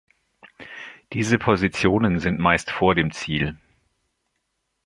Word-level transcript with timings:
Diese 1.13 1.37
Positionen 1.37 2.17
sind 2.17 2.39
meist 2.39 2.71
vor 2.71 2.95
dem 2.95 3.11
Ziel. 3.11 3.55